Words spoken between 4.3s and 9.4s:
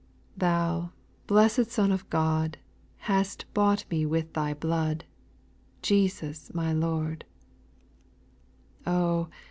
Thy blood, Jesus my Lord I Oh